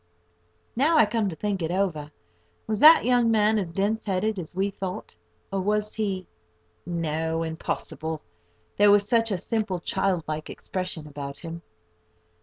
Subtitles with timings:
[0.75, 2.09] Now I come to think it over,
[2.65, 5.15] was that young man as dense headed as we thought?
[5.53, 8.23] or was he—no, impossible!
[8.77, 11.61] there was such a simple, child like expression about him!